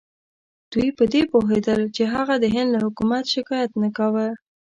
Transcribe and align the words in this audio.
دوی 0.71 0.87
په 0.97 1.03
دې 1.13 1.21
پوهېدل 1.31 1.81
چې 1.95 2.03
هغه 2.13 2.35
د 2.39 2.45
هند 2.55 2.69
له 2.75 2.79
حکومت 2.85 3.23
شکایت 3.33 3.71
نه 3.83 3.89
کاوه. 3.97 4.27